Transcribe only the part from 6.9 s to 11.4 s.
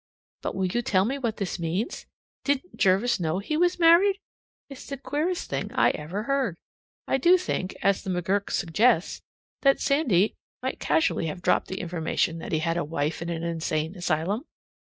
I do think, as the McGurk suggests, that Sandy might casually